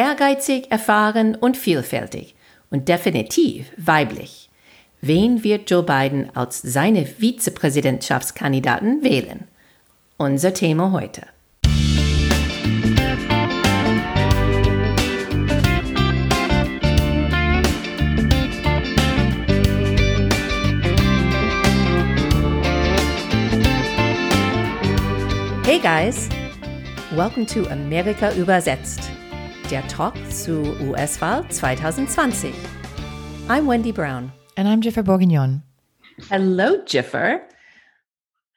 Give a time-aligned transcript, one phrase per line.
[0.00, 2.34] Ehrgeizig, erfahren und vielfältig
[2.70, 4.48] und definitiv weiblich.
[5.02, 9.46] Wen wird Joe Biden als seine Vizepräsidentschaftskandidaten wählen?
[10.16, 11.26] Unser Thema heute.
[25.66, 26.30] Hey guys,
[27.14, 29.10] welcome to Amerika übersetzt,
[29.70, 32.52] der Talk zu US-Wahl 2020.
[33.48, 34.32] I'm Wendy Brown.
[34.56, 35.62] And I'm Jiffer Bourguignon.
[36.28, 37.42] Hello, Jiffer.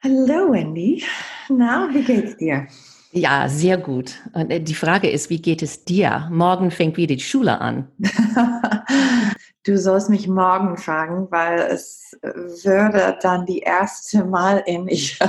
[0.02, 1.04] Hallo, Wendy.
[1.48, 2.66] Na, wie geht's dir?
[3.12, 4.14] Ja, sehr gut.
[4.32, 6.28] Und äh, die Frage ist, wie geht es dir?
[6.32, 7.86] Morgen fängt wieder die Schule an.
[9.64, 15.20] du sollst mich morgen fragen, weil es würde dann die erste Mal in, ich,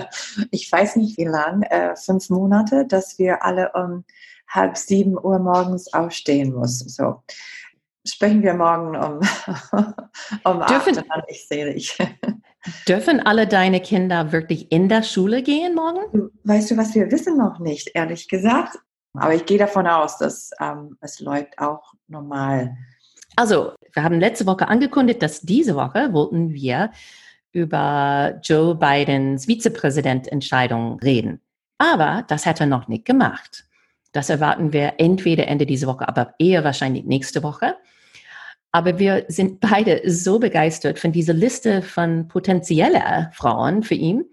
[0.49, 4.03] ich weiß nicht wie lang, äh, fünf Monate, dass wir alle um
[4.55, 6.89] halb sieben Uhr morgens aufstehen müssen.
[6.89, 7.23] So
[8.05, 9.19] sprechen wir morgen um,
[10.43, 11.97] um dürfen, acht, ich sehe dich.
[12.87, 16.31] Dürfen alle deine Kinder wirklich in der Schule gehen morgen?
[16.43, 18.77] Weißt du was, wir wissen noch nicht, ehrlich gesagt.
[19.13, 22.75] Aber ich gehe davon aus, dass ähm, es läuft auch normal.
[23.35, 26.91] Also, wir haben letzte Woche angekündigt, dass diese Woche wollten wir
[27.51, 31.41] über Joe Bidens Vizepräsidententscheidung reden.
[31.77, 33.65] Aber das hat er noch nicht gemacht.
[34.15, 37.75] Das erwarten wir entweder Ende dieser Woche, aber eher wahrscheinlich nächste Woche.
[38.71, 44.23] Aber wir sind beide so begeistert von dieser Liste von potenzieller Frauen für ihn,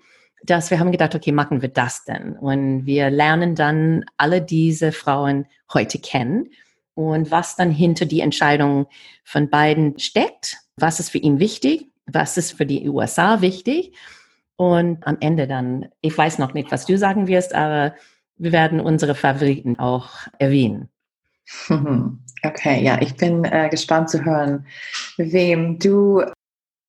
[0.45, 2.35] dass wir haben gedacht, okay, machen wir das denn?
[2.35, 6.51] Und wir lernen dann alle diese Frauen heute kennen
[6.95, 8.87] und was dann hinter die Entscheidung
[9.25, 10.59] von beiden steckt.
[10.77, 11.89] Was ist für ihn wichtig?
[12.07, 13.97] Was ist für die USA wichtig?
[14.55, 17.95] Und am Ende dann, ich weiß noch nicht, was du sagen wirst, aber
[18.43, 20.89] wir werden unsere Favoriten auch erwähnen.
[22.45, 24.67] Okay, ja, ich bin äh, gespannt zu hören,
[25.17, 26.25] wem du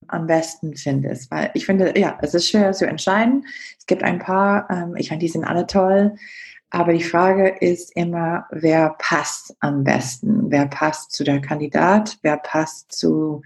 [0.07, 3.45] am besten findest, weil ich finde, ja, es ist schwer zu entscheiden.
[3.77, 6.15] Es gibt ein paar, ähm, ich meine, die sind alle toll,
[6.71, 10.49] aber die Frage ist immer, wer passt am besten?
[10.49, 12.17] Wer passt zu der Kandidat?
[12.23, 13.43] Wer passt zu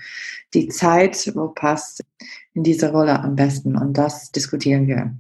[0.54, 1.30] die Zeit?
[1.36, 2.06] Wo passt
[2.54, 3.76] in diese Rolle am besten?
[3.76, 5.14] Und das diskutieren wir.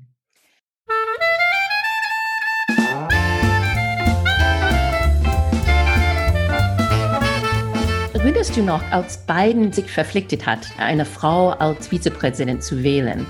[8.28, 13.26] Erinnerst du noch, als Biden sich verpflichtet hat, eine Frau als Vizepräsident zu wählen?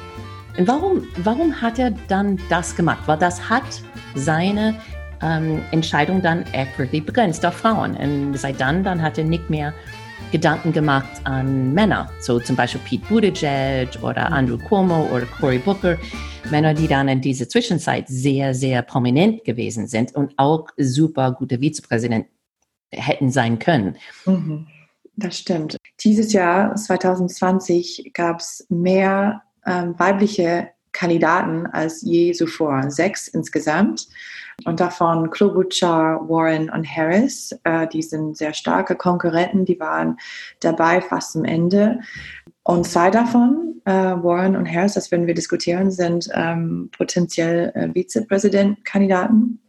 [0.58, 3.04] Warum, warum hat er dann das gemacht?
[3.06, 3.84] Weil das hat
[4.16, 4.74] seine
[5.22, 7.96] ähm, Entscheidung dann wirklich begrenzt auf Frauen.
[7.96, 9.72] Und seit dann, dann hat er nicht mehr
[10.32, 15.96] Gedanken gemacht an Männer, so zum Beispiel Pete Buttigieg oder Andrew Cuomo oder Cory Booker,
[16.50, 21.60] Männer, die dann in dieser Zwischenzeit sehr, sehr prominent gewesen sind und auch super gute
[21.60, 22.26] Vizepräsident
[22.92, 23.98] hätten sein können.
[24.26, 24.66] Mhm.
[25.18, 25.78] Das stimmt.
[26.00, 32.90] Dieses Jahr, 2020, gab es mehr ähm, weibliche Kandidaten als je zuvor.
[32.92, 34.08] Sechs insgesamt.
[34.66, 37.52] Und davon Klobuchar, Warren und Harris.
[37.64, 39.66] Äh, die sind sehr starke Konkurrenten.
[39.66, 40.18] Die waren
[40.60, 42.00] dabei fast zum Ende.
[42.62, 47.92] Und zwei davon, äh, Warren und Harris, das werden wir diskutieren, sind ähm, potenziell äh,
[47.92, 49.62] Vizepräsidentkandidaten.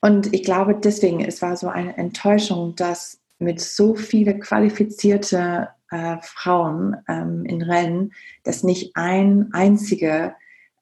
[0.00, 6.16] Und ich glaube deswegen, es war so eine Enttäuschung, dass mit so vielen qualifizierte äh,
[6.22, 8.12] Frauen ähm, in Rennen,
[8.44, 10.34] dass nicht ein einziger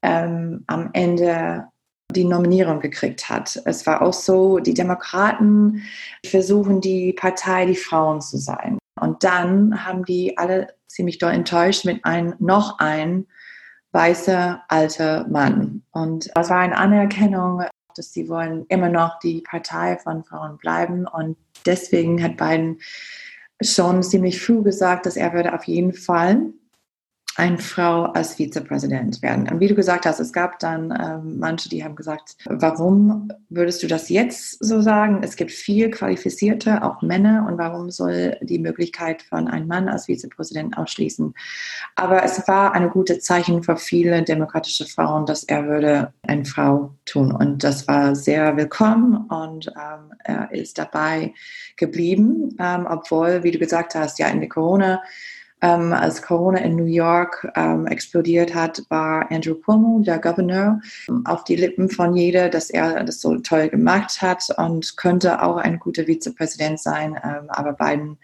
[0.03, 1.69] ähm, am Ende
[2.13, 3.61] die Nominierung gekriegt hat.
[3.65, 5.83] Es war auch so, die Demokraten
[6.25, 8.79] versuchen die Partei die Frauen zu sein.
[9.01, 13.27] Und dann haben die alle ziemlich doll enttäuscht mit einem noch ein
[13.93, 15.83] weißer alter Mann.
[15.91, 17.63] Und das war eine Anerkennung,
[17.95, 21.37] dass sie wollen immer noch die Partei von Frauen bleiben und
[21.67, 22.79] deswegen hat Biden
[23.61, 26.53] schon ziemlich früh gesagt, dass er würde auf jeden Fall
[27.37, 29.49] eine Frau als Vizepräsident werden.
[29.49, 33.83] Und wie du gesagt hast, es gab dann ähm, manche, die haben gesagt, warum würdest
[33.83, 35.21] du das jetzt so sagen?
[35.23, 40.09] Es gibt viel qualifizierte, auch Männer, und warum soll die Möglichkeit von einem Mann als
[40.09, 41.33] Vizepräsident ausschließen?
[41.97, 46.95] Aber es war ein gutes Zeichen für viele demokratische Frauen, dass er würde eine Frau
[47.07, 47.33] tun.
[47.33, 51.33] Und das war sehr willkommen und ähm, er ist dabei
[51.77, 55.03] geblieben, ähm, obwohl, wie du gesagt hast, ja in der Corona
[55.63, 60.81] ähm, als Corona in New York ähm, explodiert hat, war Andrew Cuomo, der Gouverneur,
[61.25, 65.57] auf die Lippen von jeder, dass er das so toll gemacht hat und könnte auch
[65.57, 67.17] ein guter Vizepräsident sein.
[67.23, 68.19] Ähm, aber Biden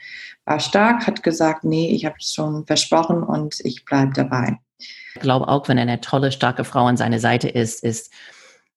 [0.45, 4.59] war stark, hat gesagt, nee, ich habe es schon versprochen und ich bleibe dabei.
[5.15, 8.13] Ich glaube auch, wenn eine tolle, starke Frau an seiner Seite ist, ist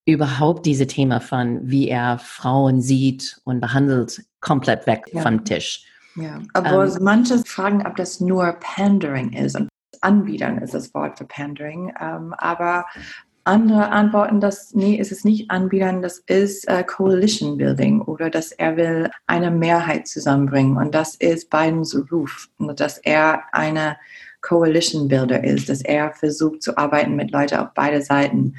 [0.05, 5.21] überhaupt diese Thema von, wie er Frauen sieht und behandelt, komplett weg ja.
[5.21, 5.85] vom Tisch.
[6.15, 9.55] Ja, aber ähm, manche fragen, ob das nur Pandering ist.
[9.55, 9.69] Und
[10.01, 11.93] Anbietern ist das Wort für Pandering.
[11.99, 12.85] Ähm, aber
[13.43, 18.51] andere antworten, dass, nee, ist es nicht Anbietern, das ist äh, Coalition Building oder dass
[18.51, 20.77] er will eine Mehrheit zusammenbringen.
[20.77, 23.97] Und das ist Bidens Ruf, dass er eine
[24.41, 28.55] Coalition Builder ist, dass er versucht zu arbeiten mit Leuten auf beide Seiten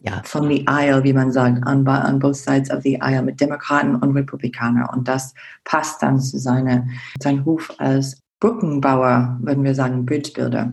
[0.00, 0.22] ja.
[0.24, 3.96] von the aisle, wie man sagt, on, on both sides of the aisle, mit Demokraten
[3.96, 4.88] und Republikanern.
[4.94, 5.34] Und das
[5.64, 6.86] passt dann zu seiner,
[7.22, 10.72] seinem Ruf als Brückenbauer, würden wir sagen, Bridge Builder.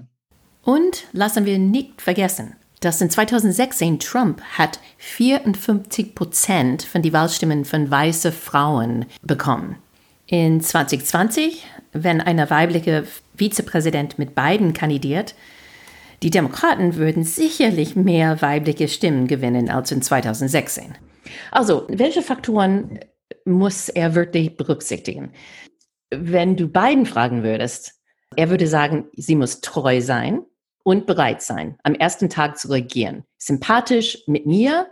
[0.63, 7.65] Und lassen wir nicht vergessen, dass in 2016 Trump hat 54 Prozent von den Wahlstimmen
[7.65, 9.77] von weißen Frauen bekommen.
[10.27, 13.05] In 2020, wenn eine weibliche
[13.37, 15.35] Vizepräsident mit Biden kandidiert,
[16.23, 20.95] die Demokraten würden sicherlich mehr weibliche Stimmen gewinnen als in 2016.
[21.51, 22.99] Also, welche Faktoren
[23.45, 25.31] muss er wirklich berücksichtigen?
[26.09, 27.93] Wenn du Biden fragen würdest,
[28.35, 30.41] er würde sagen, sie muss treu sein
[30.83, 33.23] und bereit sein, am ersten Tag zu regieren.
[33.37, 34.87] Sympathisch mit mir,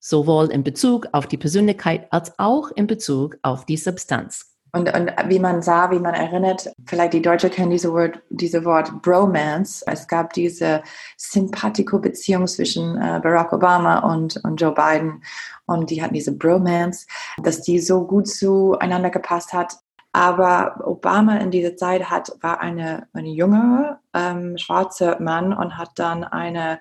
[0.00, 4.53] sowohl in Bezug auf die Persönlichkeit als auch in Bezug auf die Substanz.
[4.74, 8.64] Und, und wie man sah, wie man erinnert, vielleicht die Deutsche kennen diese Wort, diese
[8.64, 9.84] Wort Bromance.
[9.86, 10.82] Es gab diese
[11.16, 15.22] Sympathiko-Beziehung zwischen äh, Barack Obama und, und Joe Biden.
[15.66, 17.06] Und die hatten diese Bromance,
[17.44, 19.76] dass die so gut zueinander gepasst hat.
[20.12, 25.90] Aber Obama in dieser Zeit hat, war eine, eine junge, ähm, schwarze Mann und hat
[25.94, 26.80] dann eine,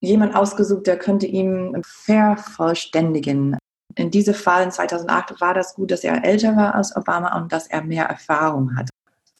[0.00, 3.56] jemand ausgesucht, der könnte ihm vervollständigen
[3.96, 7.52] in diesem Fall in 2008 war das gut, dass er älter war als Obama und
[7.52, 8.88] dass er mehr Erfahrung hat.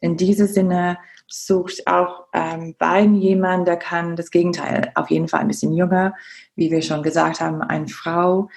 [0.00, 5.40] In diesem Sinne sucht auch ähm, Biden jemand, der kann das Gegenteil, auf jeden Fall
[5.40, 6.14] ein bisschen jünger,
[6.56, 8.48] wie wir schon gesagt haben, eine Frau.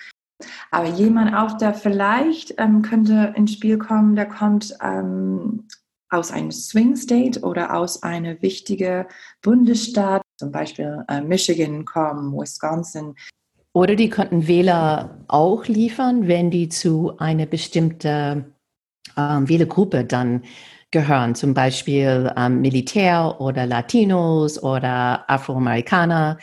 [0.71, 5.67] Aber jemand auch, der vielleicht ähm, könnte ins Spiel kommen, der kommt ähm,
[6.09, 9.05] aus einem Swing State oder aus einem wichtigen
[9.41, 13.15] Bundesstaat, zum Beispiel äh, Michigan kommen, Wisconsin,
[13.75, 18.45] oder die könnten Wähler auch liefern, wenn die zu einer bestimmten
[19.17, 20.43] ähm, Wählergruppe dann
[20.91, 26.37] gehören, zum Beispiel ähm, Militär oder Latinos oder Afroamerikaner.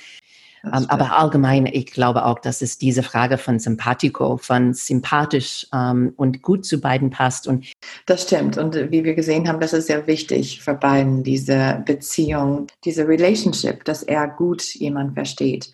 [0.63, 6.13] Ähm, aber allgemein, ich glaube auch, dass es diese Frage von Sympathico, von sympathisch ähm,
[6.19, 7.49] und gut zu beiden passt.
[7.49, 7.65] Und
[8.05, 8.59] das stimmt.
[8.59, 13.87] Und wie wir gesehen haben, das ist sehr wichtig für beiden, diese Beziehung, diese Relationship,
[13.87, 15.73] dass er gut jemand versteht.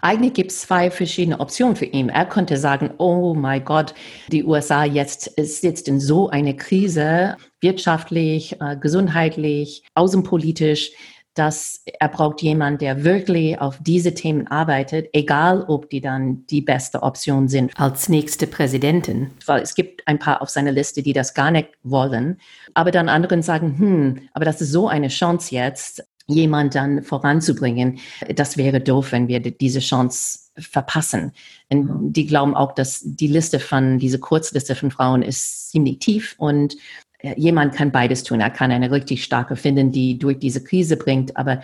[0.00, 2.08] Eigentlich gibt es zwei verschiedene Optionen für ihn.
[2.08, 3.94] Er könnte sagen, oh mein Gott,
[4.28, 10.92] die USA jetzt sitzt in so eine Krise, wirtschaftlich, äh, gesundheitlich, außenpolitisch,
[11.36, 16.62] dass er braucht jemanden, der wirklich auf diese Themen arbeitet, egal ob die dann die
[16.62, 19.30] beste Option sind als nächste Präsidentin.
[19.44, 22.38] Weil es gibt ein paar auf seiner Liste, die das gar nicht wollen.
[22.72, 27.98] Aber dann anderen sagen, hm, aber das ist so eine Chance jetzt jemand dann voranzubringen.
[28.34, 31.32] Das wäre doof, wenn wir diese Chance verpassen.
[31.68, 36.34] Und die glauben auch, dass die Liste von, diese Kurzliste von Frauen ist ziemlich tief
[36.38, 36.76] und
[37.18, 38.40] äh, jemand kann beides tun.
[38.40, 41.62] Er kann eine richtig starke finden, die durch diese Krise bringt, aber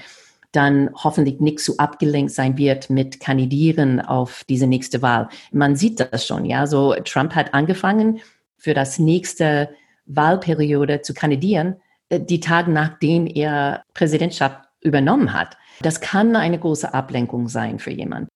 [0.53, 5.29] dann hoffentlich nicht so abgelenkt sein wird mit Kandidieren auf diese nächste Wahl.
[5.51, 6.67] Man sieht das schon, ja.
[6.67, 8.21] So Trump hat angefangen,
[8.59, 9.71] für das nächste
[10.07, 11.77] Wahlperiode zu kandidieren
[12.19, 15.57] die Tage nachdem er Präsidentschaft übernommen hat.
[15.81, 18.29] Das kann eine große Ablenkung sein für jemanden.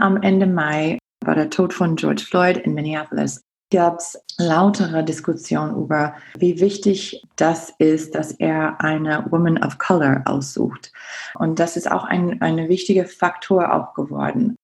[0.00, 3.42] Am Ende Mai war der Tod von George Floyd in Minneapolis.
[3.70, 10.22] Gab es lautere Diskussionen über, wie wichtig das ist, dass er eine Woman of Color
[10.24, 10.90] aussucht.
[11.34, 14.56] Und das ist auch ein, ein wichtiger Faktor auch geworden.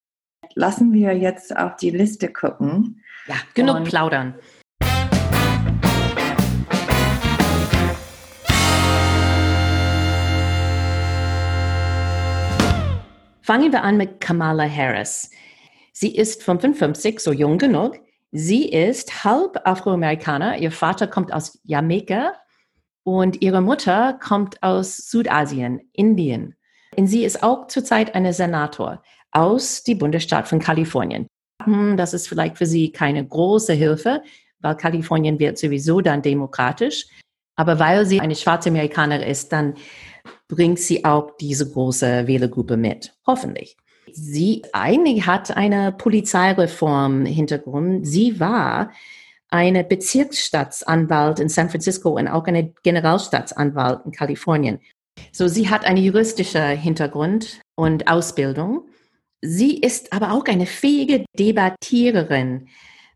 [0.55, 3.03] Lassen wir jetzt auf die Liste gucken.
[3.27, 4.35] Ja, genug Und plaudern.
[13.45, 15.31] Fangen wir an mit Kamala Harris.
[15.93, 18.01] Sie ist 55, so jung genug.
[18.33, 20.57] Sie ist halb Afroamerikaner.
[20.57, 22.33] Ihr Vater kommt aus Jamaika
[23.03, 26.55] und ihre Mutter kommt aus Südasien, Indien.
[26.97, 31.27] Und sie ist auch zurzeit eine Senator aus dem Bundesstaat von Kalifornien.
[31.65, 34.23] Hm, das ist vielleicht für sie keine große Hilfe,
[34.61, 37.09] weil Kalifornien wird sowieso dann demokratisch.
[37.57, 39.75] Aber weil sie eine schwarze Amerikanerin ist, dann
[40.49, 43.15] bringt sie auch diese große Wählergruppe mit.
[43.27, 43.77] Hoffentlich.
[44.13, 48.07] Sie eigentlich hat eine Polizeireform Hintergrund.
[48.07, 48.93] Sie war
[49.51, 54.81] eine Bezirksstaatsanwalt in San Francisco und auch eine Generalstaatsanwalt in Kalifornien.
[55.33, 58.89] So, sie hat einen juristischen Hintergrund und Ausbildung.
[59.41, 62.69] Sie ist aber auch eine fähige Debattiererin.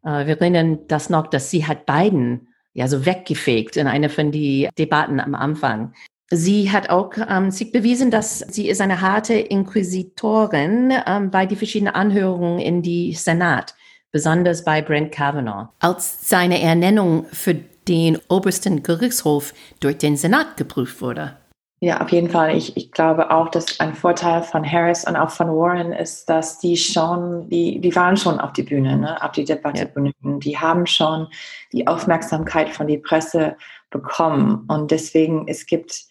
[0.05, 4.31] Äh, wir erinnern das noch, dass sie hat Biden ja so weggefegt in einer von
[4.31, 5.95] die Debatten am Anfang.
[6.31, 11.57] Sie hat auch ähm, sich bewiesen, dass sie ist eine harte Inquisitorin ähm, bei die
[11.57, 13.75] verschiedenen Anhörungen in die Senat,
[14.13, 15.69] besonders bei Brent Kavanaugh.
[15.81, 21.37] Als seine Ernennung für den obersten Gerichtshof durch den Senat geprüft wurde.
[21.81, 22.57] Ja, auf jeden Fall.
[22.57, 26.59] Ich, ich glaube auch, dass ein Vorteil von Harris und auch von Warren ist, dass
[26.59, 30.39] die schon, die, die waren schon auf die Bühne, ne, auf die Debatte ja.
[30.41, 31.29] Die haben schon
[31.73, 33.57] die Aufmerksamkeit von der Presse
[33.91, 34.65] bekommen.
[34.67, 36.09] Und deswegen, es gibt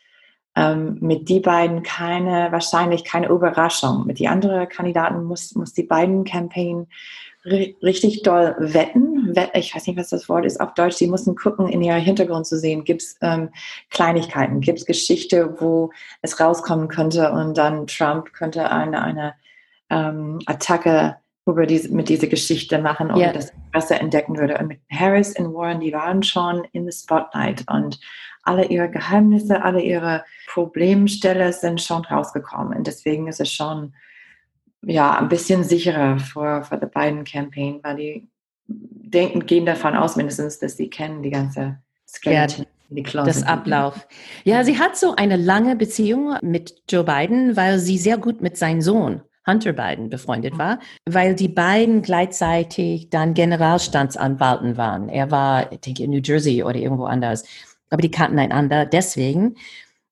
[0.58, 4.08] ähm, mit die beiden keine, wahrscheinlich keine Überraschung.
[4.08, 6.88] Mit die anderen Kandidaten muss, muss die beiden Campaign
[7.46, 9.34] richtig doll wetten.
[9.54, 10.96] Ich weiß nicht, was das Wort ist auf Deutsch.
[10.96, 12.84] Sie mussten gucken, in ihr Hintergrund zu sehen.
[12.84, 13.50] Gibt es ähm,
[13.92, 14.60] Kleinigkeiten?
[14.60, 15.92] Gibt es Geschichte, wo
[16.24, 19.36] es rauskommen könnte und dann Trump könnte eine, eine
[19.90, 23.34] ähm, Attacke über diese, mit dieser Geschichte machen oder yeah.
[23.34, 24.58] das besser entdecken würde.
[24.58, 28.00] Und mit Harris und Warren, die waren schon in the Spotlight und
[28.44, 32.78] alle ihre Geheimnisse, alle ihre Problemstelle sind schon rausgekommen.
[32.78, 33.94] Und deswegen ist es schon
[34.84, 38.28] ja, ein bisschen sicherer vor, vor der beiden Campaign, weil die
[38.68, 42.66] denken, gehen davon aus mindestens, dass sie kennen die ganze Skeleton.
[42.90, 44.08] Ja, das Ablauf.
[44.46, 48.56] Ja, sie hat so eine lange Beziehung mit Joe Biden, weil sie sehr gut mit
[48.56, 55.10] seinem Sohn Hunter Biden befreundet war, weil die beiden gleichzeitig dann Generalstandsanwalten waren.
[55.10, 57.46] Er war, ich denke, in New Jersey oder irgendwo anders.
[57.90, 59.56] Aber die kannten einander deswegen.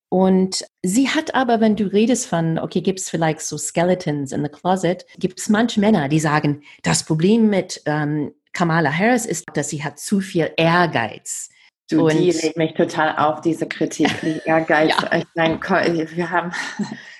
[0.09, 4.43] Und sie hat aber, wenn du redest von, okay, gibt es vielleicht so Skeletons in
[4.43, 9.43] the Closet, gibt es manche Männer, die sagen, das Problem mit ähm, Kamala Harris ist,
[9.53, 11.49] dass sie hat zu viel Ehrgeiz.
[11.89, 14.89] Du, und die legt mich total auf, diese Kritik, die Ehrgeiz.
[14.89, 15.17] ja.
[15.17, 16.51] Ich meine, wir haben,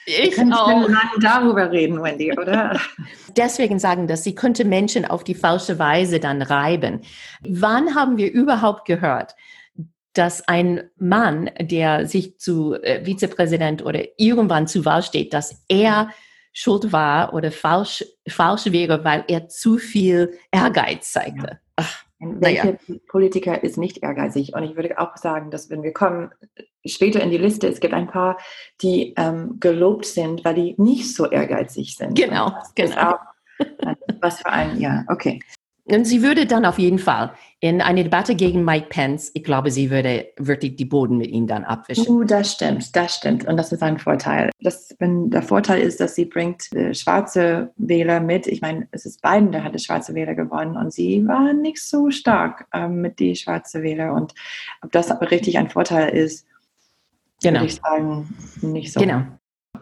[0.06, 0.88] ich können auch.
[1.20, 2.80] darüber reden, Wendy, oder?
[3.38, 7.02] Deswegen sagen, dass sie könnte Menschen auf die falsche Weise dann reiben.
[7.42, 9.36] Wann haben wir überhaupt gehört,
[10.14, 16.10] dass ein Mann, der sich zu äh, Vizepräsident oder irgendwann zu Wahl steht, dass er
[16.54, 21.60] schuld war oder falsch, falsch wäre, weil er zu viel Ehrgeiz zeigte.
[21.76, 22.96] Ach, Welcher ja.
[23.10, 24.54] Politiker ist nicht ehrgeizig?
[24.56, 26.32] Und ich würde auch sagen, dass wenn wir kommen
[26.86, 28.38] später in die Liste, es gibt ein paar,
[28.82, 32.16] die ähm, gelobt sind, weil die nicht so ehrgeizig sind.
[32.16, 33.12] Genau, genau.
[33.12, 33.20] Auch,
[34.22, 35.40] was für ein, ja, okay.
[35.88, 39.70] Und sie würde dann auf jeden Fall in eine Debatte gegen Mike Pence, ich glaube,
[39.70, 42.08] sie würde wirklich die Boden mit ihm dann abwischen.
[42.10, 43.46] Uh, das stimmt, das stimmt.
[43.46, 44.50] Und das ist ein Vorteil.
[44.62, 48.48] Das, wenn der Vorteil ist, dass sie bringt äh, schwarze Wähler mit.
[48.48, 52.10] Ich meine, es ist Biden, der hatte schwarze Wähler gewonnen und sie war nicht so
[52.10, 54.14] stark ähm, mit die schwarze Wähler.
[54.14, 54.34] Und
[54.82, 56.48] ob das aber richtig ein Vorteil ist,
[57.42, 57.62] genau.
[57.62, 58.30] würde ich sagen,
[58.62, 59.00] nicht so.
[59.00, 59.24] Genau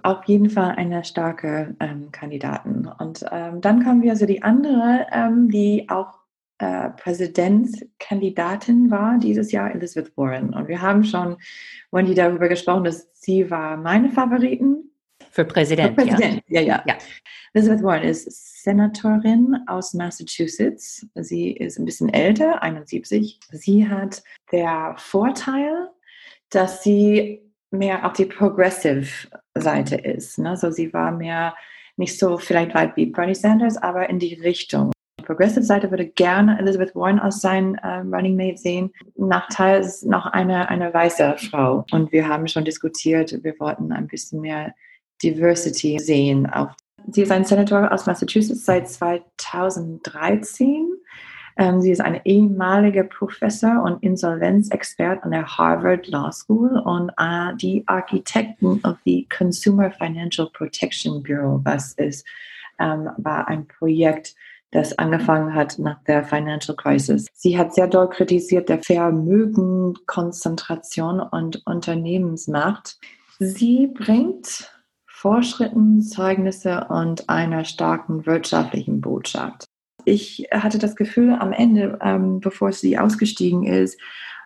[0.02, 2.90] auf jeden Fall eine starke ähm, Kandidatin.
[3.00, 6.20] Und ähm, dann kommen wir zu die andere, ähm, die auch
[6.60, 10.54] äh, Präsidentskandidatin war dieses Jahr, Elizabeth Warren.
[10.54, 11.38] Und wir haben schon,
[11.92, 14.92] Wendy, darüber gesprochen, dass sie war meine Favoriten.
[15.32, 16.44] Für Präsident, Für Präsident.
[16.48, 16.62] Ja.
[16.62, 16.84] Ja, ja.
[16.86, 16.96] ja.
[17.54, 21.08] Elizabeth Warren ist Senatorin aus Massachusetts.
[21.16, 23.40] Sie ist ein bisschen älter, 71.
[23.52, 25.90] Sie hat der Vorteil,
[26.56, 27.42] dass sie
[27.72, 30.38] mehr auf die Progressive Seite ist.
[30.40, 30.56] Ne?
[30.58, 31.56] So sie war mehr
[31.98, 34.92] nicht so vielleicht weit wie Bernie Sanders, aber in die Richtung.
[35.20, 38.92] Die Progressive Seite würde gerne Elizabeth Warren als sein äh, Running Mate sehen.
[39.16, 41.86] Nachteil ist noch eine, eine weiße Frau.
[41.92, 44.74] Und wir haben schon diskutiert, wir wollten ein bisschen mehr
[45.22, 46.48] Diversity sehen.
[46.48, 46.72] Auf
[47.12, 50.98] Sie ist ein Senator aus Massachusetts seit 2013 ähm,
[51.82, 57.84] sie ist eine ehemalige Professor und Insolvenzexpert an der Harvard Law School und äh, die
[57.88, 62.26] Architekten of the Consumer Financial Protection Bureau, was ist,
[62.80, 64.34] ähm, war ein Projekt,
[64.72, 67.28] das angefangen hat nach der Financial Crisis.
[67.34, 72.98] Sie hat sehr doll kritisiert der Vermögenkonzentration und Unternehmensmacht.
[73.38, 74.72] Sie bringt
[75.06, 79.68] Fortschritten, Zeugnisse und einer starken wirtschaftlichen Botschaft
[80.06, 84.00] ich hatte das Gefühl, am Ende, ähm, bevor sie ausgestiegen ist,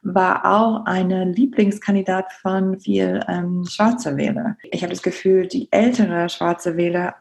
[0.04, 4.58] war auch eine Lieblingskandidat von viel ähm, schwarzer Wähler.
[4.72, 7.16] Ich habe das Gefühl, die ältere schwarze Wähler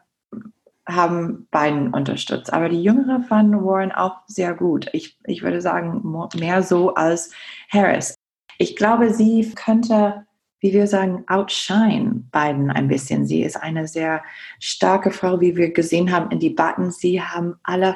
[0.87, 4.87] haben beiden unterstützt, aber die jüngere fanden Warren auch sehr gut.
[4.93, 6.01] Ich, ich würde sagen,
[6.39, 7.31] mehr so als
[7.69, 8.15] Harris.
[8.57, 10.25] Ich glaube, sie könnte
[10.59, 13.25] wie wir sagen, outshine Biden ein bisschen.
[13.25, 14.23] Sie ist eine sehr
[14.59, 16.91] starke Frau, wie wir gesehen haben in Debatten.
[16.91, 17.95] Sie haben alle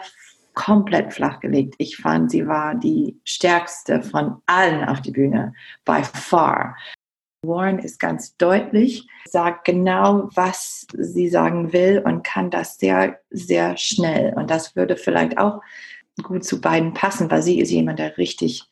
[0.62, 1.74] komplett flachgelegt.
[1.80, 5.54] Ich fand, sie war die stärkste von allen auf die Bühne,
[5.86, 6.78] by far.
[7.44, 13.76] Warren ist ganz deutlich, sagt genau, was sie sagen will und kann das sehr, sehr
[13.76, 14.34] schnell.
[14.36, 15.62] Und das würde vielleicht auch
[16.22, 18.64] gut zu beiden passen, weil sie ist jemand, der richtig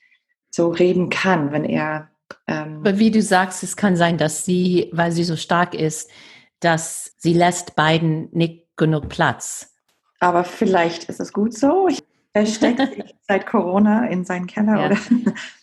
[0.52, 2.12] so reden kann, wenn er.
[2.46, 6.12] Ähm Aber wie du sagst, es kann sein, dass sie, weil sie so stark ist,
[6.60, 9.74] dass sie lässt beiden nicht genug Platz.
[10.20, 11.88] Aber vielleicht ist es gut so.
[11.88, 12.82] Ich er steckt
[13.28, 14.80] seit Corona in seinen Keller.
[14.80, 14.86] Ja.
[14.86, 14.98] Oder?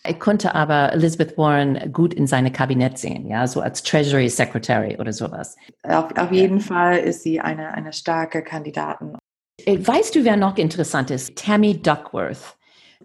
[0.07, 4.97] Ich konnte aber Elizabeth Warren gut in seine Kabinett sehen, ja, so als Treasury Secretary
[4.99, 5.55] oder sowas.
[5.83, 9.17] Auf, auf jeden Fall ist sie eine, eine starke Kandidatin.
[9.65, 11.37] Äh, weißt du, wer noch interessant ist?
[11.37, 12.57] Tammy Duckworth.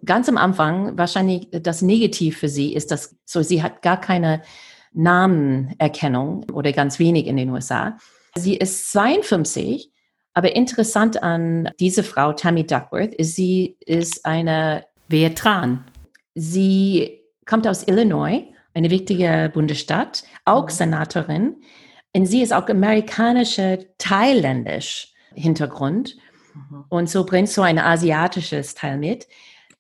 [0.04, 4.42] Ganz am Anfang, wahrscheinlich das Negativ für sie ist, dass so sie hat gar keine
[4.92, 7.97] Namenerkennung oder ganz wenig in den USA.
[8.35, 9.92] Sie ist 52
[10.34, 15.84] aber interessant an diese Frau, Tammy Duckworth, ist, sie ist eine Veteran.
[16.34, 20.70] Sie kommt aus Illinois, eine wichtige Bundesstaat, auch mhm.
[20.70, 21.56] Senatorin.
[22.14, 26.16] Und sie ist auch amerikanischer, thailändisch Hintergrund.
[26.54, 26.84] Mhm.
[26.88, 29.26] Und so bringt so ein asiatisches Teil mit.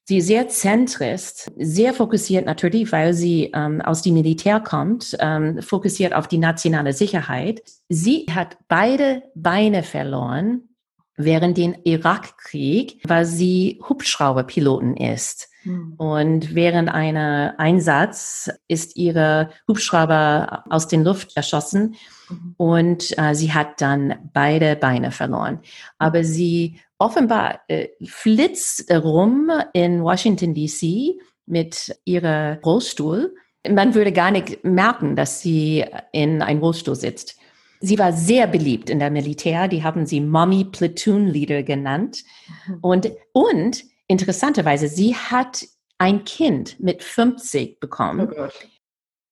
[0.04, 5.62] Sie ist sehr zentrist, sehr fokussiert natürlich, weil sie ähm, aus dem Militär kommt, ähm,
[5.62, 7.62] fokussiert auf die nationale Sicherheit.
[7.88, 10.68] Sie hat beide Beine verloren
[11.16, 15.48] während den Irakkrieg, weil sie Hubschrauberpiloten ist.
[15.62, 15.94] Hm.
[15.96, 21.94] Und während einer Einsatz ist ihre Hubschrauber aus den Luft erschossen
[22.28, 22.54] mhm.
[22.56, 25.60] und äh, sie hat dann beide Beine verloren.
[25.98, 31.16] Aber sie offenbar äh, flitzt rum in Washington DC
[31.46, 33.34] mit ihrer Rollstuhl.
[33.68, 37.36] Man würde gar nicht merken, dass sie in einem Rollstuhl sitzt.
[37.80, 39.66] Sie war sehr beliebt in der Militär.
[39.66, 42.22] Die haben sie Mommy Platoon Leader genannt.
[42.68, 42.78] Mhm.
[42.80, 45.64] Und, und interessanterweise, sie hat
[45.98, 48.28] ein Kind mit 50 bekommen.
[48.32, 48.48] Oh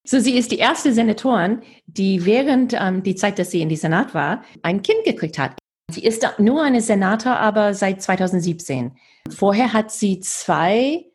[0.05, 3.77] so, sie ist die erste Senatorin, die während ähm, die Zeit, dass sie in die
[3.77, 5.60] Senat war, ein Kind gekriegt hat.
[5.91, 8.93] Sie ist nur eine Senator, aber seit 2017.
[9.29, 11.07] Vorher hat sie zwei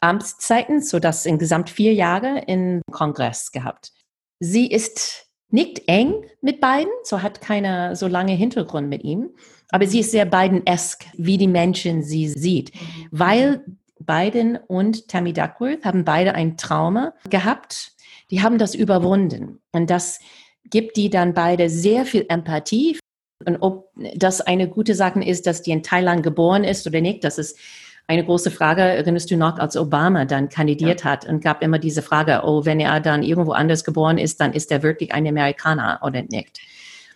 [0.00, 3.92] Amtszeiten, so dass insgesamt vier Jahre im Kongress gehabt.
[4.38, 9.30] Sie ist nicht eng mit Biden, so hat keine so lange Hintergrund mit ihm,
[9.70, 12.72] aber sie ist sehr Biden-esque, wie die Menschen sie sieht,
[13.10, 13.64] weil
[13.98, 17.92] Biden und Tammy Duckworth haben beide ein Trauma gehabt.
[18.30, 20.20] Die haben das überwunden und das
[20.64, 22.96] gibt die dann beide sehr viel Empathie
[23.46, 27.24] und ob das eine gute Sache ist, dass die in Thailand geboren ist oder nicht,
[27.24, 27.58] das ist
[28.06, 28.82] eine große Frage.
[28.82, 31.10] Erinnerst du noch, als Obama dann kandidiert ja.
[31.10, 34.52] hat und gab immer diese Frage, oh, wenn er dann irgendwo anders geboren ist, dann
[34.52, 36.60] ist er wirklich ein Amerikaner oder nicht?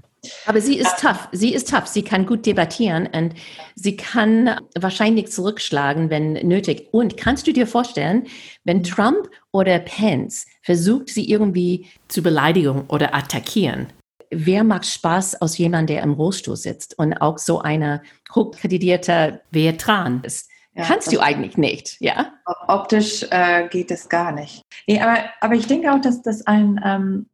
[0.46, 1.28] aber sie ist tough.
[1.32, 1.86] Sie ist tough.
[1.86, 3.34] Sie kann gut debattieren und
[3.74, 6.88] sie kann wahrscheinlich zurückschlagen, wenn nötig.
[6.92, 8.26] Und kannst du dir vorstellen,
[8.64, 13.88] wenn Trump oder Pence versucht, sie irgendwie zu beleidigen oder attackieren?
[14.30, 18.02] Wer macht Spaß aus jemandem, der im Rollstuhl sitzt und auch so eine
[18.34, 20.50] hochkreditierter Veteran ist?
[20.76, 22.32] Ja, Kannst du eigentlich nicht, ja?
[22.66, 24.62] Optisch äh, geht es gar nicht.
[24.88, 27.26] Nee, aber, aber ich denke auch, dass das ein, ähm,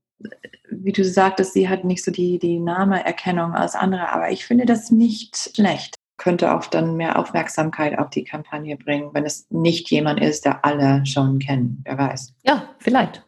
[0.70, 4.66] wie du sagtest, sie hat nicht so die, die Nameerkennung als andere, aber ich finde
[4.66, 5.94] das nicht schlecht.
[6.16, 10.64] Könnte auch dann mehr Aufmerksamkeit auf die Kampagne bringen, wenn es nicht jemand ist, der
[10.64, 11.82] alle schon kennen.
[11.84, 12.34] Wer weiß.
[12.42, 13.24] Ja, vielleicht.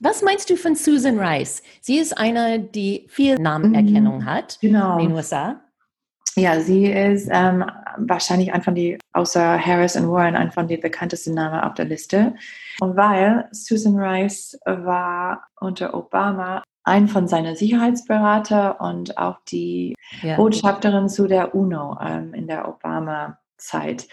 [0.00, 1.62] Was meinst du von Susan Rice?
[1.80, 4.98] Sie ist eine, die viel Namenerkennung mhm, hat genau.
[4.98, 5.62] in den USA.
[6.38, 7.64] Ja, sie ist ähm,
[7.96, 12.34] wahrscheinlich einfach die, außer Harris und Warren, einfach die bekannteste Name auf der Liste.
[12.80, 20.36] Und weil Susan Rice war unter Obama ein von seinen Sicherheitsberater und auch die ja.
[20.36, 24.06] Botschafterin zu der UNO ähm, in der Obama-Zeit.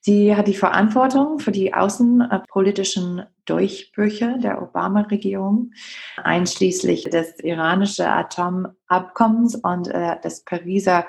[0.00, 5.72] Sie hat die Verantwortung für die außenpolitischen Durchbrüche der Obama-Regierung,
[6.16, 11.04] einschließlich des iranischen Atomabkommens und äh, des Pariser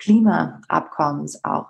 [0.00, 1.66] Klimaabkommens auch.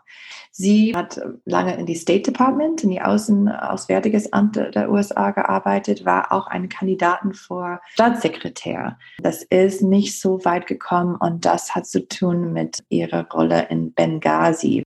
[0.51, 6.05] Sie hat lange in die State Department, in die Außen Auswärtiges Amt der USA gearbeitet,
[6.05, 8.99] war auch eine Kandidatin vor Staatssekretär.
[9.19, 13.93] Das ist nicht so weit gekommen und das hat zu tun mit ihrer Rolle in
[13.93, 14.83] Benghazi.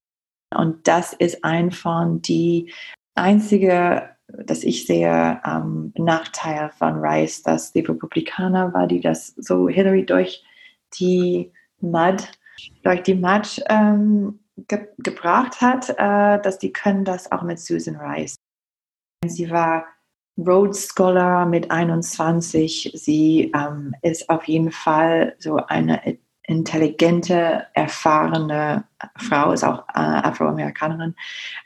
[0.55, 2.73] Und das ist ein von die
[3.15, 9.69] einzige dass ich sehe, ähm, Nachteil von Rice, dass die Republikaner war, die das so
[9.69, 10.43] Hillary durch
[10.99, 12.27] die Mud
[12.83, 17.97] durch die Match ähm, ge gebracht hat, äh, dass die können das auch mit Susan
[17.97, 18.37] Rice.
[19.27, 19.87] Sie war
[20.37, 22.93] Rhodes Scholar mit 21.
[22.95, 28.85] Sie ähm, ist auf jeden Fall so eine intelligente, erfahrene
[29.17, 31.15] Frau, ist auch äh, Afroamerikanerin.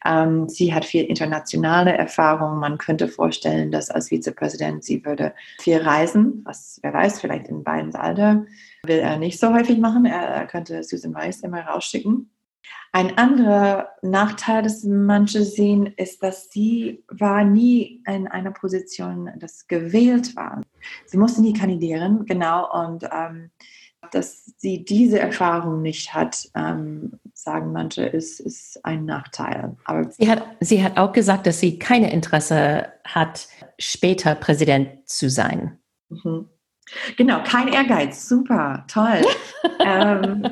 [0.04, 2.58] Ähm, sie hat viel internationale Erfahrung.
[2.58, 7.64] Man könnte vorstellen, dass als Vizepräsident sie würde viel reisen, was wer weiß, vielleicht in
[7.64, 8.46] Bidens Alter
[8.84, 10.04] will er nicht so häufig machen.
[10.04, 12.30] Er, er könnte Susan Rice immer rausschicken.
[12.92, 19.66] Ein anderer Nachteil, das manche sehen, ist, dass sie war nie in einer Position, das
[19.66, 20.62] gewählt war.
[21.04, 23.50] Sie musste nie kandidieren, genau, und ähm,
[24.11, 29.76] dass sie diese Erfahrung nicht hat, ähm, sagen manche, ist, ist ein Nachteil.
[29.84, 35.28] Aber sie hat, sie hat auch gesagt, dass sie keine Interesse hat, später Präsident zu
[35.28, 35.78] sein.
[36.08, 36.48] Mhm.
[37.16, 39.20] Genau, kein Ehrgeiz, super, toll.
[39.84, 40.42] ähm,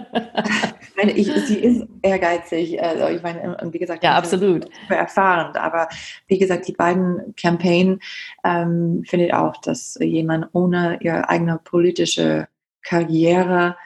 [1.14, 4.64] ich sie ist ehrgeizig, also ich meine, wie gesagt, ja, absolut.
[4.64, 5.88] super erfahren, aber
[6.26, 8.00] wie gesagt, die beiden Campaign
[8.44, 12.48] ähm, findet auch, dass jemand ohne ihre eigene politische
[12.86, 13.76] Karriere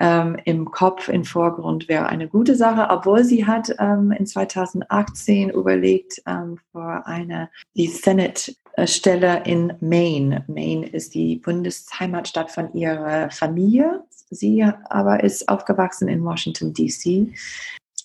[0.00, 5.50] ähm, im Kopf, im Vorgrund wäre eine gute Sache, obwohl sie hat ähm, in 2018
[5.50, 10.44] überlegt, ähm, vor einer, die Senate-Stelle in Maine.
[10.46, 14.04] Maine ist die Bundesheimatstadt von ihrer Familie.
[14.30, 17.32] Sie aber ist aufgewachsen in Washington, D.C.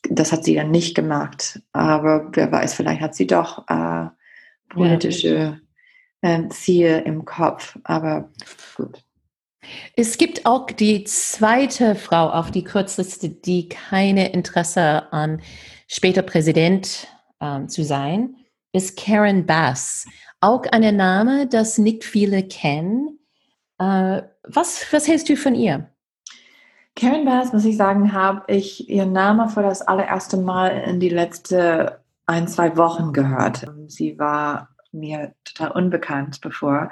[0.09, 4.07] Das hat sie dann nicht gemacht, aber wer weiß, vielleicht hat sie doch äh,
[4.69, 5.61] politische
[6.21, 8.29] äh, Ziele im Kopf, aber
[8.75, 9.03] gut.
[9.95, 15.41] Es gibt auch die zweite Frau auf die Kurzliste, die keine Interesse an
[15.87, 17.07] später Präsident
[17.39, 18.35] ähm, zu sein,
[18.71, 20.05] ist Karen Bass.
[20.41, 23.19] Auch ein Name, das nicht viele kennen.
[23.79, 25.89] Äh, was, was hältst du von ihr?
[26.95, 31.09] Karen Bass, muss ich sagen, habe ich ihren Namen für das allererste Mal in die
[31.09, 31.89] letzten
[32.25, 33.65] ein, zwei Wochen gehört.
[33.87, 36.89] Sie war mir total unbekannt bevor.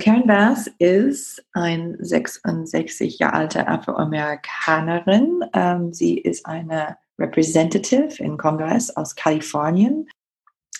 [0.00, 5.40] Karen Bass ist ein 66 Jahre alte Afroamerikanerin.
[5.52, 10.08] Ähm, sie ist eine Representative im Kongress aus Kalifornien.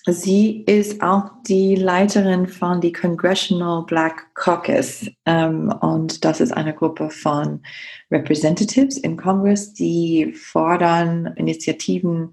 [0.07, 6.75] Sie ist auch die Leiterin von die Congressional Black Caucus ähm, und das ist eine
[6.75, 7.63] Gruppe von
[8.11, 12.33] Representatives im Kongress, die fordern Initiativen,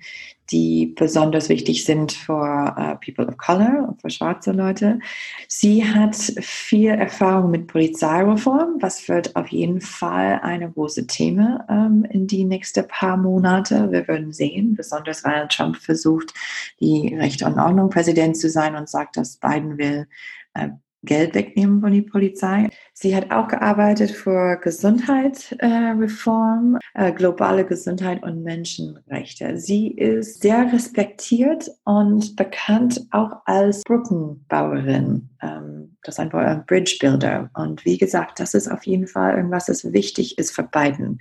[0.52, 5.00] die besonders wichtig sind für uh, People of Color und für schwarze Leute.
[5.48, 12.06] Sie hat viel Erfahrung mit Polizeireform, was wird auf jeden Fall eine große Thema ähm,
[12.10, 13.92] in die nächsten paar Monate.
[13.92, 16.34] Wir werden sehen, besonders weil Trump versucht,
[16.80, 20.08] die Recht und Ordnung Präsident zu sein und sagt, dass Biden will
[20.54, 20.70] äh,
[21.04, 22.70] Geld wegnehmen von der Polizei.
[22.94, 29.58] Sie hat auch gearbeitet für Gesundheitsreform, äh, äh, globale Gesundheit und Menschenrechte.
[29.58, 35.30] Sie ist sehr respektiert und bekannt auch als Brückenbauerin.
[35.42, 37.50] Ähm, das ist ein Wort, Bridge Builder.
[37.54, 41.20] Und wie gesagt, das ist auf jeden Fall irgendwas, das wichtig ist für Biden.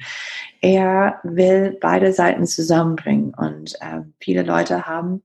[0.61, 5.23] Er will beide Seiten zusammenbringen und äh, viele Leute haben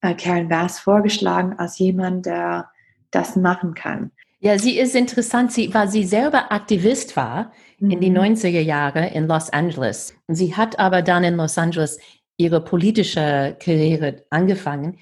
[0.00, 2.70] äh, Karen Bass vorgeschlagen als jemand, der
[3.10, 4.10] das machen kann.
[4.40, 7.90] Ja, sie ist interessant, sie, weil sie selber Aktivist war mhm.
[7.90, 8.66] in die 90er mhm.
[8.66, 10.14] Jahre in Los Angeles.
[10.26, 11.98] Und sie hat aber dann in Los Angeles
[12.38, 14.98] ihre politische Karriere angefangen.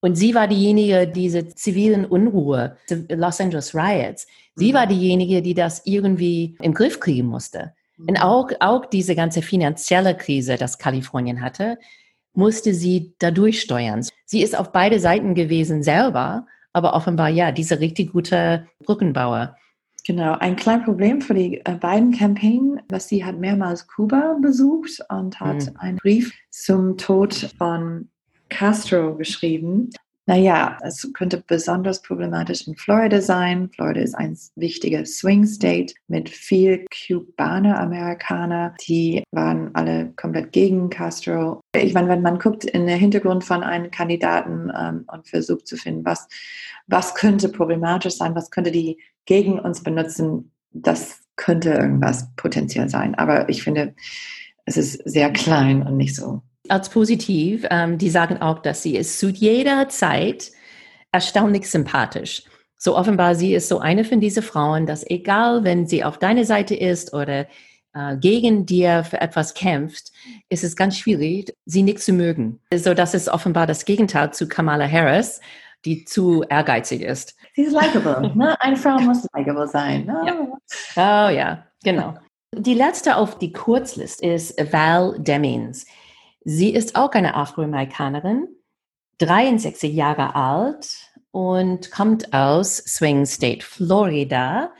[0.00, 2.76] Und sie war diejenige, diese zivilen Unruhe,
[3.08, 4.76] Los Angeles Riots, sie mhm.
[4.76, 7.72] war diejenige, die das irgendwie im Griff kriegen musste.
[7.96, 8.08] Mhm.
[8.08, 11.78] Und auch, auch diese ganze finanzielle Krise, das Kalifornien hatte,
[12.34, 14.04] musste sie dadurch steuern.
[14.26, 19.56] Sie ist auf beide Seiten gewesen selber aber offenbar ja, diese richtig gute Brückenbauer.
[20.06, 25.00] Genau, ein kleines Problem für die äh, beiden Campaign, was sie hat mehrmals Kuba besucht
[25.08, 25.76] und hat mhm.
[25.78, 28.10] einen Brief zum Tod von
[28.50, 29.88] Castro geschrieben.
[30.26, 33.68] Naja, es könnte besonders problematisch in Florida sein.
[33.68, 38.74] Florida ist ein wichtiger Swing State mit viel Kubaner, Amerikaner.
[38.86, 41.60] Die waren alle komplett gegen Castro.
[41.76, 45.76] Ich meine, wenn man guckt in den Hintergrund von einem Kandidaten ähm, und versucht zu
[45.76, 46.26] finden, was,
[46.86, 53.14] was könnte problematisch sein, was könnte die gegen uns benutzen, das könnte irgendwas potenziell sein.
[53.14, 53.94] Aber ich finde,
[54.64, 57.66] es ist sehr klein und nicht so als positiv.
[57.70, 60.50] Ähm, die sagen auch, dass sie ist zu jeder Zeit
[61.12, 62.42] erstaunlich sympathisch.
[62.76, 66.44] So offenbar, sie ist so eine von diesen Frauen, dass egal, wenn sie auf deiner
[66.44, 67.46] Seite ist oder
[67.94, 70.10] äh, gegen dir für etwas kämpft,
[70.48, 72.60] ist es ganz schwierig, sie nicht zu mögen.
[72.74, 75.40] So, das ist offenbar das Gegenteil zu Kamala Harris,
[75.84, 77.36] die zu ehrgeizig ist.
[77.54, 78.32] Sie ist likable.
[78.34, 78.60] ne?
[78.60, 80.06] Eine Frau muss likable sein.
[80.06, 80.22] Ne?
[80.26, 81.28] Ja.
[81.28, 82.14] Oh ja, genau.
[82.56, 85.86] Die letzte auf die Kurzlist ist Val Demings.
[86.44, 88.48] Sie ist auch eine Afroamerikanerin,
[89.18, 90.88] 63 Jahre alt
[91.30, 94.72] und kommt aus Swing State, Florida.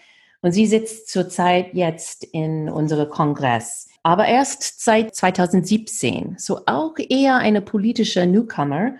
[0.42, 3.88] Und sie sitzt zurzeit jetzt in unserem Kongress.
[4.02, 6.36] Aber erst seit 2017.
[6.38, 8.96] So auch eher eine politische Newcomer.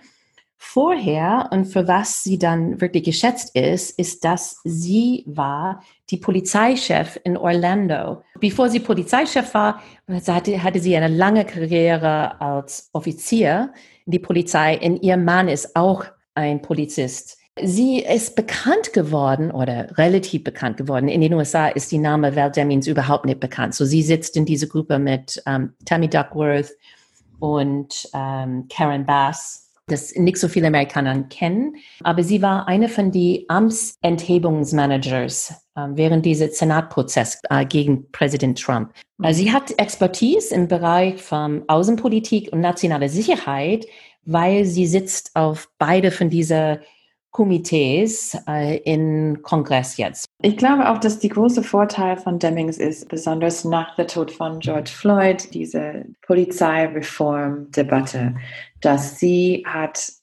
[0.67, 7.17] Vorher und für was sie dann wirklich geschätzt ist, ist, dass sie war die Polizeichef
[7.23, 8.23] in Orlando.
[8.41, 13.73] Bevor sie Polizeichef war, hatte, hatte sie eine lange Karriere als Offizier
[14.05, 14.77] in die Polizei.
[14.81, 17.37] Und ihr Mann ist auch ein Polizist.
[17.61, 21.07] Sie ist bekannt geworden oder relativ bekannt geworden.
[21.07, 23.75] In den USA ist die Name Val Demings überhaupt nicht bekannt.
[23.75, 26.71] So sie sitzt in dieser Gruppe mit ähm, Tammy Duckworth
[27.39, 31.75] und ähm, Karen Bass das nicht so viele Amerikaner kennen.
[32.03, 38.91] Aber sie war eine von den Amtsenthebungsmanagers äh, während dieses Senatprozess äh, gegen Präsident Trump.
[39.21, 43.85] Also sie hat Expertise im Bereich von Außenpolitik und nationaler Sicherheit,
[44.25, 46.79] weil sie sitzt auf beide von dieser
[47.35, 50.25] Komitees äh, im Kongress jetzt.
[50.41, 54.59] Ich glaube auch, dass die große Vorteil von Demings ist, besonders nach dem Tod von
[54.59, 58.35] George Floyd, diese Polizeireform-Debatte,
[58.79, 60.13] dass sie hat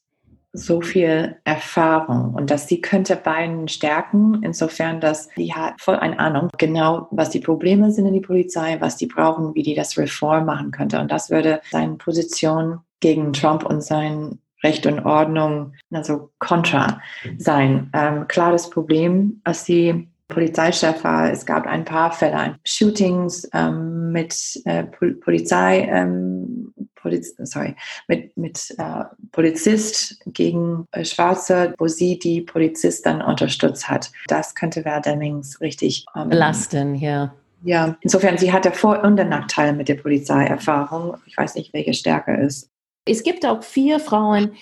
[0.55, 6.19] so viel Erfahrung und dass sie könnte beiden stärken, insofern, dass sie hat voll eine
[6.19, 9.99] Ahnung, genau was die Probleme sind in die Polizei, was die brauchen, wie die das
[9.99, 10.99] Reform machen könnte.
[10.99, 17.01] Und das würde seine Position gegen Trump und sein Recht und Ordnung, also kontra
[17.39, 17.91] sein.
[17.93, 24.13] Ähm, klar, das Problem, als die Polizeichef war, es gab ein paar Fälle, Shootings ähm,
[24.13, 27.75] mit äh, Polizei, ähm, Poliz sorry,
[28.09, 34.11] mit, mit äh, Polizist gegen äh, Schwarze, wo sie die Polizist dann unterstützt hat.
[34.29, 37.35] Das könnte Verdemings richtig ähm, belasten, ja.
[37.65, 41.17] Ja, insofern, sie hat der Vor- und der Nachteile mit der Polizeierfahrung.
[41.27, 42.72] Ich weiß nicht, welche stärker ist.
[43.05, 44.53] Es gibt auch vier Frauen,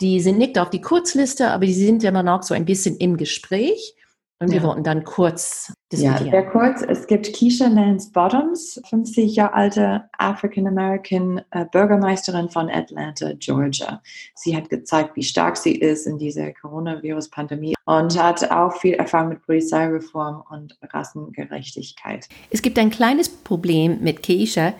[0.00, 3.16] die sind nicht auf die Kurzliste, aber die sind immer noch so ein bisschen im
[3.16, 3.94] Gespräch.
[4.40, 4.62] Und wir ja.
[4.62, 6.26] wollten dann kurz diskutieren.
[6.26, 6.82] Ja, sehr kurz.
[6.82, 14.00] Es gibt Keisha Nance Bottoms, 50 Jahre alte African-American äh, Bürgermeisterin von Atlanta, Georgia.
[14.36, 19.30] Sie hat gezeigt, wie stark sie ist in dieser Coronavirus-Pandemie und hat auch viel Erfahrung
[19.30, 22.28] mit Polizeireform und Rassengerechtigkeit.
[22.50, 24.74] Es gibt ein kleines Problem mit Keisha,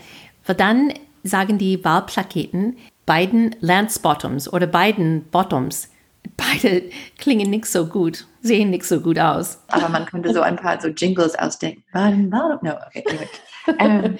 [0.47, 0.93] weil dann
[1.25, 2.77] sagen die Wahlplaketen,
[3.09, 5.91] beiden Lance Bottoms oder beiden Bottoms.
[6.37, 6.83] Beide
[7.19, 9.65] klingen nicht so gut, sehen nicht so gut aus.
[9.69, 11.83] Aber man könnte so ein paar so Jingles ausdenken.
[11.93, 12.59] Baden, Baden.
[12.63, 14.07] No, okay, anyway.
[14.07, 14.19] ähm,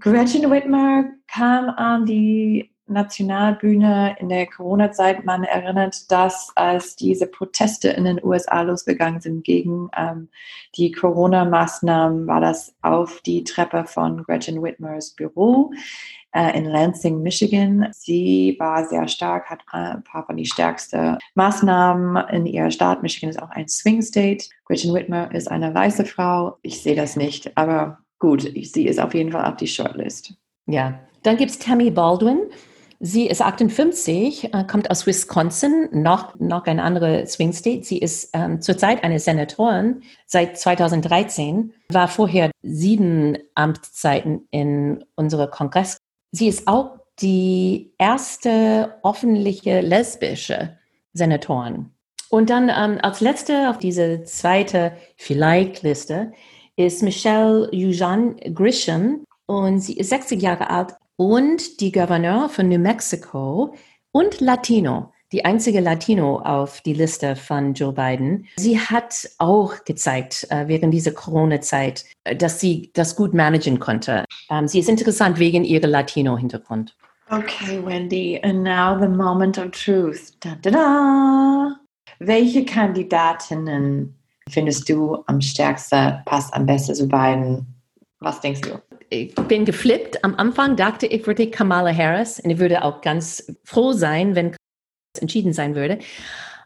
[0.00, 5.24] Gretchen Whitmer kam an die Nationalbühne in der Corona-Zeit.
[5.24, 10.28] Man erinnert, dass als diese Proteste in den USA losgegangen sind gegen ähm,
[10.76, 15.70] die Corona-Maßnahmen, war das auf die Treppe von Gretchen Whitmers Büro
[16.32, 17.88] in Lansing, Michigan.
[17.92, 23.02] Sie war sehr stark, hat ein paar von den stärksten Maßnahmen in ihrer Stadt.
[23.02, 24.46] Michigan ist auch ein Swing State.
[24.64, 26.58] Gretchen Whitmer ist eine weiße Frau.
[26.62, 30.34] Ich sehe das nicht, aber gut, sie ist auf jeden Fall auf die Shortlist.
[30.66, 32.42] Ja, dann gibt es Tammy Baldwin.
[33.02, 37.84] Sie ist 58, äh, kommt aus Wisconsin, noch, noch ein anderer Swing State.
[37.84, 45.99] Sie ist ähm, zurzeit eine Senatorin seit 2013, war vorher sieben Amtszeiten in unserem Kongress
[46.32, 50.78] Sie ist auch die erste öffentliche lesbische
[51.12, 51.90] Senatorin.
[52.30, 56.32] Und dann ähm, als letzte auf diese zweite Vielleicht-Liste
[56.76, 62.78] ist Michelle Yujan Grisham und sie ist 60 Jahre alt und die Gouverneur von New
[62.78, 63.74] Mexico
[64.12, 68.46] und Latino die einzige Latino auf die Liste von Joe Biden.
[68.56, 74.24] Sie hat auch gezeigt äh, während dieser Corona-Zeit, äh, dass sie das gut managen konnte.
[74.50, 76.96] Ähm, sie ist interessant wegen ihrer Latino-Hintergrund.
[77.30, 80.32] Okay, Wendy, and now the moment of truth.
[80.40, 81.76] Da, da, da.
[82.18, 84.16] Welche Kandidatinnen
[84.48, 87.66] findest du am stärksten, passt am besten zu beiden?
[88.18, 88.80] Was denkst du?
[89.10, 90.22] ich bin geflippt.
[90.24, 94.54] Am Anfang dachte ich würde Kamala Harris und ich würde auch ganz froh sein, wenn
[95.18, 95.98] entschieden sein würde.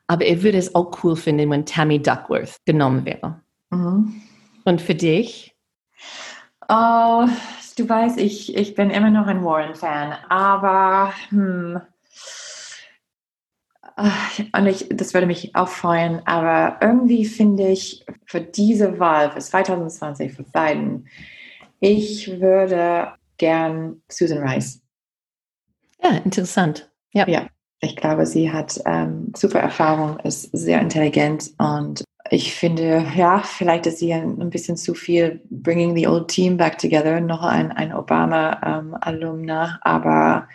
[0.07, 3.41] Aber er würde es auch cool finden, wenn Tammy Duckworth genommen wäre.
[3.71, 4.21] Mhm.
[4.65, 5.55] Und für dich?
[6.69, 7.27] Oh,
[7.77, 11.81] du weißt, ich, ich bin immer noch ein Warren-Fan, aber hm,
[13.97, 19.39] und ich, das würde mich auch freuen, aber irgendwie finde ich für diese Wahl, für
[19.39, 21.09] 2020, für Biden,
[21.79, 24.83] ich würde gern Susan Rice.
[26.03, 26.91] Ja, interessant.
[27.13, 27.29] Ja.
[27.29, 27.47] ja.
[27.81, 33.87] Ich glaube, sie hat ähm, super Erfahrung, ist sehr intelligent und ich finde, ja, vielleicht
[33.87, 37.71] ist sie ein, ein bisschen zu viel bringing the old team back together, noch ein,
[37.73, 40.49] ein Obama-Alumna, ähm, aber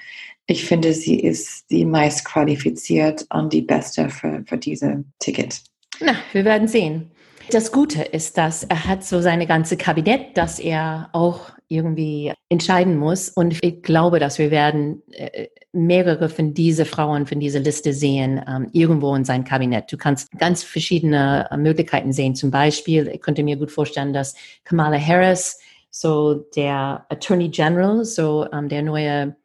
[0.48, 5.62] ich finde, sie ist die meist qualifiziert und die beste für, für diese Ticket.
[6.00, 7.12] Na, wir werden sehen.
[7.52, 12.96] Das Gute ist, dass er hat so seine ganze Kabinett, dass er auch irgendwie entscheiden
[12.96, 13.30] muss.
[13.30, 18.40] Und ich glaube, dass wir werden äh, mehrere von diese Frauen von dieser Liste sehen,
[18.48, 19.92] ähm, irgendwo in seinem Kabinett.
[19.92, 22.36] Du kannst ganz verschiedene äh, Möglichkeiten sehen.
[22.36, 25.60] Zum Beispiel, ich könnte mir gut vorstellen, dass Kamala Harris,
[25.90, 29.36] so der Attorney General, so ähm, der neue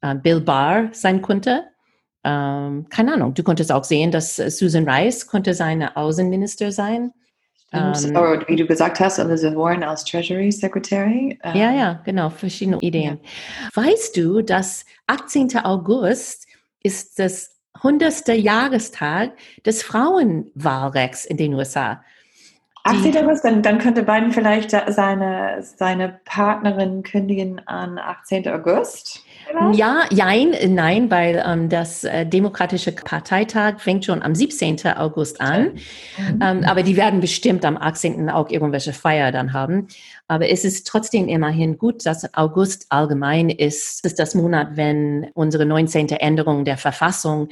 [0.00, 1.64] äh, Bill Barr sein könnte.
[2.24, 7.12] Ähm, keine Ahnung, du konntest auch sehen, dass Susan Rice könnte seine Außenminister sein.
[7.72, 7.94] Ähm,
[8.48, 11.38] wie du gesagt hast, Elizabeth Warren als Treasury Secretary.
[11.42, 13.18] Ähm, ja, ja, genau, verschiedene Ideen.
[13.22, 13.82] Ja.
[13.82, 15.56] Weißt du, dass 18.
[15.64, 16.46] August
[16.82, 18.28] ist das 100.
[18.28, 19.32] Jahrestag
[19.64, 22.02] des Frauenwahlrechts in den USA.
[22.84, 23.16] 18.
[23.18, 28.48] August, dann, dann könnte Biden vielleicht seine, seine Partnerin kündigen an 18.
[28.48, 29.24] August.
[29.72, 34.86] Ja, jein, nein, weil ähm, das äh, Demokratische Parteitag fängt schon am 17.
[34.96, 35.74] August an.
[36.18, 36.40] Mhm.
[36.42, 38.30] Ähm, aber die werden bestimmt am 18.
[38.30, 39.88] auch irgendwelche Feier dann haben.
[40.28, 44.04] Aber es ist trotzdem immerhin gut, dass August allgemein ist.
[44.04, 46.08] Ist das Monat, wenn unsere 19.
[46.08, 47.48] Änderung der Verfassung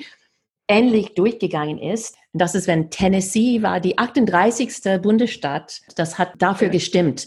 [0.66, 2.16] endlich durchgegangen ist.
[2.32, 5.02] Das ist, wenn Tennessee war die 38.
[5.02, 5.80] Bundesstaat.
[5.96, 7.26] Das hat dafür gestimmt.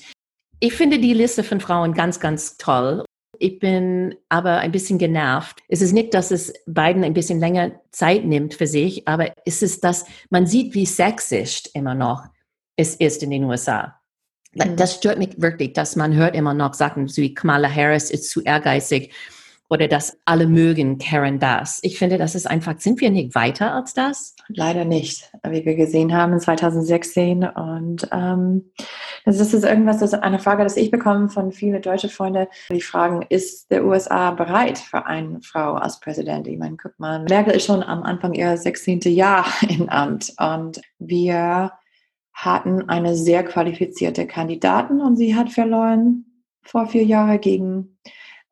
[0.61, 3.03] Ich finde die Liste von Frauen ganz, ganz toll.
[3.39, 5.61] Ich bin aber ein bisschen genervt.
[5.67, 9.61] Es ist nicht, dass es Biden ein bisschen länger Zeit nimmt für sich, aber es
[9.61, 12.23] ist, dass man sieht, wie sexistisch immer noch
[12.75, 13.99] es ist in den USA.
[14.53, 14.75] Mhm.
[14.75, 18.41] Das stört mich wirklich, dass man hört immer noch Sachen wie Kamala Harris ist zu
[18.41, 19.13] ehrgeizig
[19.73, 21.79] oder dass alle mögen Karen Bass.
[21.81, 24.35] Ich finde, das ist einfach, sind wir nicht weiter als das?
[24.49, 27.43] Leider nicht, wie wir gesehen haben in 2016.
[27.43, 28.71] Und ähm,
[29.25, 33.25] das ist irgendwas, das eine Frage, das ich bekomme von vielen deutschen Freunden, die fragen,
[33.29, 36.47] ist der USA bereit für eine Frau als Präsident?
[36.47, 38.99] Ich meine, guck mal, Merkel ist schon am Anfang ihrer 16.
[39.05, 41.71] Jahr im Amt und wir
[42.31, 46.25] hatten eine sehr qualifizierte Kandidatin und sie hat verloren
[46.61, 47.97] vor vier Jahren gegen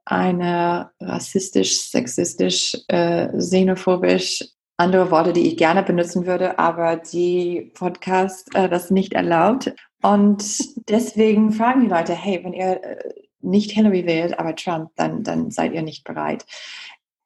[0.05, 4.43] eine rassistisch, sexistisch, äh, xenophobisch,
[4.77, 9.73] andere Worte, die ich gerne benutzen würde, aber die Podcast äh, das nicht erlaubt.
[10.01, 10.43] Und
[10.89, 12.97] deswegen fragen die Leute, hey, wenn ihr äh,
[13.41, 16.45] nicht Hillary wählt, aber Trump, dann, dann seid ihr nicht bereit.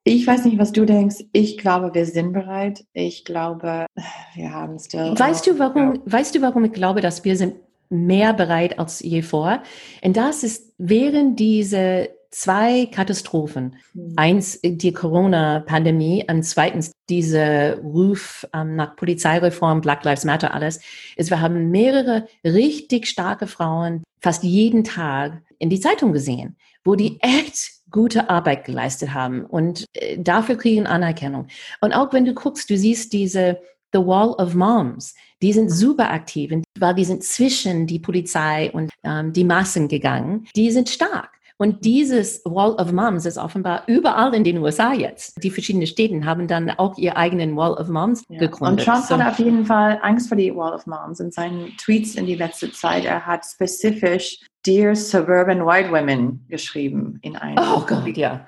[0.03, 1.25] Ich weiß nicht, was du denkst.
[1.31, 2.85] Ich glaube, wir sind bereit.
[2.93, 3.87] Ich glaube,
[4.35, 5.17] wir haben es still.
[5.17, 7.55] Weißt du, warum, weißt du, warum ich glaube, dass wir sind
[7.89, 9.63] mehr bereit als je vor?
[10.03, 13.77] Und das ist während diese zwei Katastrophen.
[13.93, 14.13] Mhm.
[14.17, 20.81] Eins die Corona-Pandemie und zweitens diese Ruf ähm, nach Polizeireform, Black Lives Matter, alles.
[21.15, 26.95] Ist, wir haben mehrere richtig starke Frauen fast jeden Tag in die Zeitung gesehen, wo
[26.95, 27.19] die mhm.
[27.21, 31.47] echt gute Arbeit geleistet haben und äh, dafür kriegen Anerkennung.
[31.79, 33.61] Und auch wenn du guckst, du siehst diese
[33.93, 38.91] The Wall of Moms, die sind super aktiv, weil die sind zwischen die Polizei und
[39.03, 40.47] ähm, die Massen gegangen.
[40.53, 41.29] Die sind stark.
[41.57, 45.41] Und dieses Wall of Moms ist offenbar überall in den USA jetzt.
[45.41, 48.39] Die verschiedenen Städte haben dann auch ihr eigenen Wall of Moms ja.
[48.39, 48.79] gegründet.
[48.79, 49.17] Und Trump so.
[49.17, 52.35] hat auf jeden Fall Angst vor die Wall of Moms in seinen Tweets in die
[52.35, 53.05] letzte Zeit.
[53.05, 57.57] Er hat spezifisch Dear Suburban White Women geschrieben in einem.
[57.59, 58.45] Oh Gott, ja.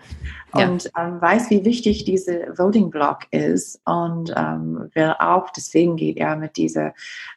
[0.58, 1.08] Und ja.
[1.08, 6.36] ähm, weiß, wie wichtig diese Voting Block ist und ähm, will auch, deswegen geht er
[6.36, 6.94] mit dieser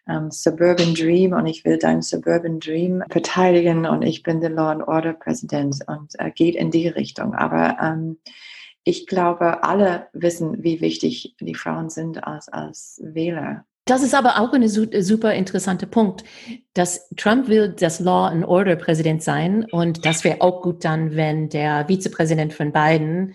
[0.08, 4.70] ähm, Suburban Dream und ich will deinen Suburban Dream verteidigen und ich bin der Law
[4.70, 7.34] and Order Präsident und äh, geht in die Richtung.
[7.34, 8.18] Aber ähm,
[8.84, 13.64] ich glaube, alle wissen, wie wichtig die Frauen sind als, als Wähler.
[13.90, 16.22] Das ist aber auch ein super interessanter Punkt,
[16.74, 21.16] dass Trump will das Law and Order Präsident sein und das wäre auch gut dann,
[21.16, 23.34] wenn der Vizepräsident von Biden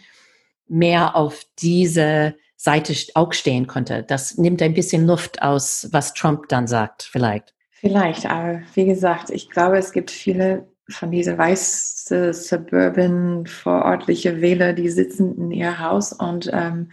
[0.69, 4.03] mehr auf diese Seite auch stehen konnte.
[4.03, 7.53] Das nimmt ein bisschen Luft aus, was Trump dann sagt, vielleicht.
[7.71, 14.71] Vielleicht, aber wie gesagt, ich glaube, es gibt viele von diese weißen suburban vorortliche Wähler,
[14.71, 16.91] die sitzen in ihr Haus und ähm,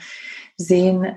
[0.56, 1.16] sehen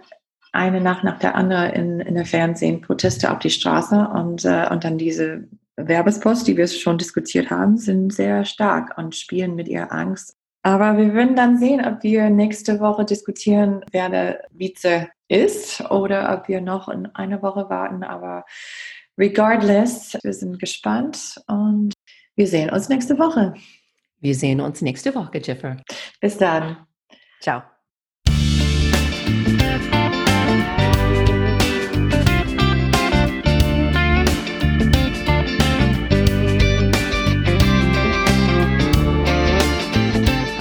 [0.56, 4.68] eine Nacht nach der anderen in, in der Fernsehen Proteste auf die Straße und, äh,
[4.70, 9.68] und dann diese Werbespost, die wir schon diskutiert haben, sind sehr stark und spielen mit
[9.68, 10.36] ihrer Angst.
[10.64, 16.34] Aber wir werden dann sehen, ob wir nächste Woche diskutieren, wer der Vize ist oder
[16.36, 18.04] ob wir noch in eine Woche warten.
[18.04, 18.46] Aber
[19.18, 21.94] regardless, wir sind gespannt und
[22.36, 23.54] wir sehen uns nächste Woche.
[24.20, 25.78] Wir sehen uns nächste Woche, Jiffer.
[26.20, 26.88] Bis dann.
[27.42, 27.62] Ciao.